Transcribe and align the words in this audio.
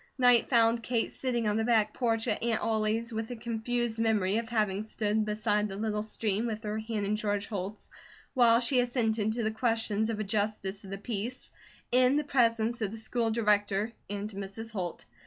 Night 0.17 0.49
found 0.49 0.81
Kate 0.81 1.11
sitting 1.11 1.47
on 1.47 1.57
the 1.57 1.63
back 1.63 1.93
porch 1.93 2.27
at 2.27 2.41
Aunt 2.41 2.59
Ollie's 2.63 3.13
with 3.13 3.29
a 3.29 3.35
confused 3.35 3.99
memory 3.99 4.37
of 4.37 4.49
having 4.49 4.81
stood 4.81 5.25
beside 5.25 5.67
the 5.69 5.75
little 5.77 6.01
stream 6.01 6.47
with 6.47 6.63
her 6.63 6.79
hand 6.79 7.05
in 7.05 7.15
George 7.15 7.45
Holt's 7.45 7.87
while 8.33 8.61
she 8.61 8.79
assented 8.79 9.33
to 9.33 9.43
the 9.43 9.51
questions 9.51 10.09
of 10.09 10.19
a 10.19 10.23
Justice 10.23 10.83
of 10.83 10.89
the 10.89 10.97
Peace, 10.97 11.51
in 11.91 12.17
the 12.17 12.23
presence 12.23 12.81
of 12.81 12.89
the 12.89 12.97
School 12.97 13.29
Director 13.29 13.93
and 14.09 14.27
Mrs. 14.31 14.71
Holt. 14.71 15.05